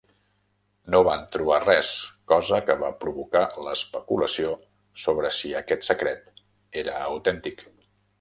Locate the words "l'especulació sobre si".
3.65-5.53